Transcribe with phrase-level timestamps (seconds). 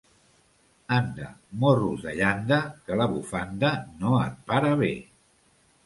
[0.97, 1.27] Anda,
[1.65, 3.73] morros de llanda, que la bufanda
[4.03, 4.95] no et para bé.